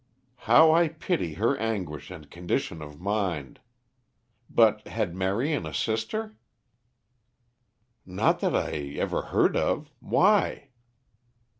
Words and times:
How 0.49 0.71
I 0.71 0.87
pity 0.87 1.35
her 1.35 1.55
anguish 1.59 2.09
and 2.09 2.27
condition 2.31 2.81
of 2.81 2.99
mind! 2.99 3.59
But 4.49 4.87
had 4.87 5.13
Marion 5.15 5.67
a 5.67 5.75
sister?" 5.75 6.37
"Not 8.03 8.39
that 8.39 8.55
I 8.55 8.71
ever 8.97 9.21
heard 9.21 9.55
of. 9.55 9.91
Why?" 9.99 10.69